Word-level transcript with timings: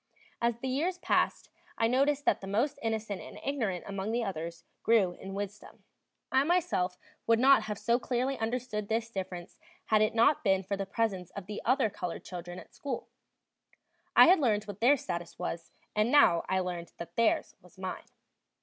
As 0.41 0.57
the 0.57 0.67
years 0.67 0.97
passed, 0.97 1.51
I 1.77 1.85
noticed 1.87 2.25
that 2.25 2.41
the 2.41 2.47
most 2.47 2.79
innocent 2.81 3.21
and 3.21 3.37
ignorant 3.45 3.85
among 3.87 4.11
the 4.11 4.23
others 4.23 4.63
grew 4.81 5.11
in 5.13 5.35
wisdom. 5.35 5.83
I 6.31 6.43
myself 6.43 6.97
would 7.27 7.37
not 7.37 7.61
have 7.65 7.77
so 7.77 7.99
clearly 7.99 8.35
understood 8.35 8.87
this 8.89 9.11
difference 9.11 9.59
had 9.85 10.01
it 10.01 10.15
not 10.15 10.43
been 10.43 10.63
for 10.63 10.75
the 10.75 10.87
presence 10.87 11.29
of 11.35 11.45
the 11.45 11.61
other 11.65 11.91
colored 11.91 12.25
children 12.25 12.57
at 12.57 12.73
school; 12.73 13.09
I 14.15 14.25
had 14.25 14.39
learned 14.39 14.63
what 14.63 14.79
their 14.81 14.97
status 14.97 15.37
was, 15.37 15.69
and 15.95 16.11
now 16.11 16.45
I 16.49 16.61
learned 16.61 16.93
that 16.97 17.15
theirs 17.15 17.53
was 17.61 17.77
mine. 17.77 18.05